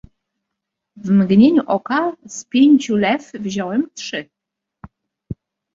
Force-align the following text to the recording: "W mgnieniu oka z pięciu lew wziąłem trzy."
"W 0.95 1.09
mgnieniu 1.11 1.63
oka 1.67 2.13
z 2.27 2.45
pięciu 2.45 2.95
lew 2.95 3.31
wziąłem 3.33 3.89
trzy." 3.93 4.29